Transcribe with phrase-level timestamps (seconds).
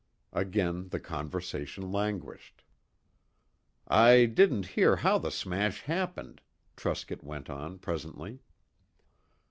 [0.33, 2.63] Again the conversation languished.
[3.87, 6.41] "I didn't hear how the smash happened,"
[6.75, 8.39] Truscott went on presently.